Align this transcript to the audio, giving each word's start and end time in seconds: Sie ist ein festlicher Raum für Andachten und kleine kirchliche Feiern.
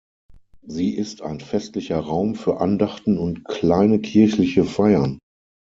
Sie 0.65 0.95
ist 0.97 1.21
ein 1.21 1.39
festlicher 1.41 1.99
Raum 1.99 2.33
für 2.33 2.59
Andachten 2.59 3.19
und 3.19 3.45
kleine 3.45 3.99
kirchliche 4.01 4.63
Feiern. 4.65 5.19